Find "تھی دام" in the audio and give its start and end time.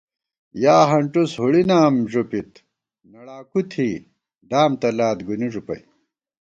3.71-4.71